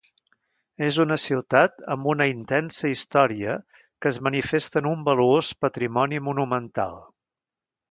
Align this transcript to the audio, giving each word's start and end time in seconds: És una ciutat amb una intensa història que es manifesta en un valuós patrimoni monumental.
És 0.85 0.95
una 1.03 1.17
ciutat 1.23 1.83
amb 1.95 2.09
una 2.13 2.27
intensa 2.31 2.91
història 2.93 3.53
que 3.75 4.11
es 4.13 4.19
manifesta 4.29 4.83
en 4.83 4.91
un 4.95 5.07
valuós 5.11 5.53
patrimoni 5.67 6.23
monumental. 6.31 7.01